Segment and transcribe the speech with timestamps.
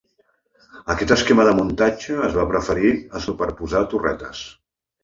[0.93, 4.47] Aquest esquema de muntatge es va preferir a superposar torretes.